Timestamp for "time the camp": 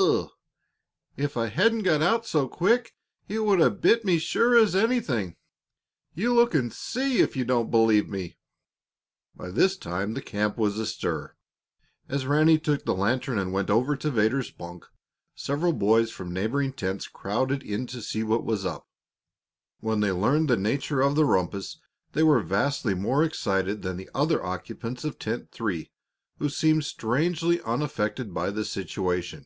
9.76-10.56